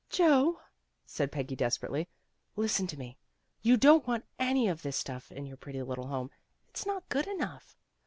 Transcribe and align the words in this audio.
"Joe," 0.09 0.59
said 1.05 1.31
Peggy 1.31 1.55
desperately," 1.55 2.07
Listen 2.55 2.87
to 2.87 2.97
me. 2.97 3.19
You 3.61 3.77
don't 3.77 4.07
want 4.07 4.25
any 4.39 4.67
of 4.67 4.81
this 4.81 4.97
stuff 4.97 5.31
in 5.31 5.45
your 5.45 5.57
pretty 5.57 5.79
little 5.83 6.07
home. 6.07 6.31
It's 6.69 6.87
not 6.87 7.07
good 7.09 7.27
enough." 7.27 7.77